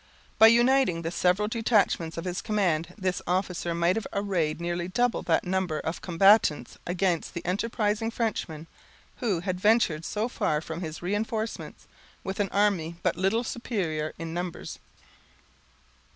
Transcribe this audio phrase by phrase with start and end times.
[0.39, 5.21] By uniting the several detachments of his command, this officer might have arrayed nearly double
[5.21, 8.65] that number of combatants against the enterprising Frenchman,
[9.17, 11.85] who had ventured so far from his reinforcements,
[12.23, 14.79] with an army but little superior in numbers.